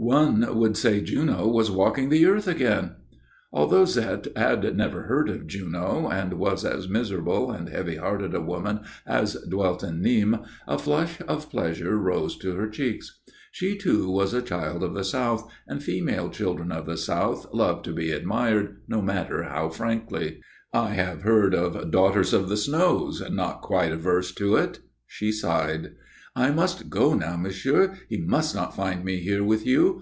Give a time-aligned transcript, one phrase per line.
[0.00, 2.92] "One would say Juno was walking the earth again."
[3.52, 8.40] Although Zette had never heard of Juno, and was as miserable and heavy hearted a
[8.40, 13.18] woman as dwelt in Nîmes, a flush of pleasure rose to her cheeks.
[13.50, 17.82] She too was a child of the South, and female children of the South love
[17.82, 20.40] to be admired, no matter how frankly.
[20.72, 24.78] I have heard of Daughters of the Snows not quite averse to it.
[25.08, 25.96] She sighed.
[26.36, 27.96] "I must go now, monsieur.
[28.08, 29.96] He must not find me here with you.